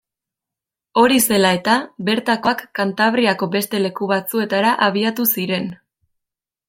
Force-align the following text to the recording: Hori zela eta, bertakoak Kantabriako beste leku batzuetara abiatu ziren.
Hori 1.01 1.19
zela 1.33 1.51
eta, 1.57 1.75
bertakoak 2.07 2.63
Kantabriako 2.79 3.51
beste 3.57 3.83
leku 3.85 4.09
batzuetara 4.13 4.73
abiatu 4.87 5.29
ziren. 5.37 5.69